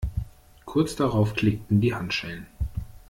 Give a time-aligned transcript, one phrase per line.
[0.65, 2.47] Kurz darauf klickten die Handschellen.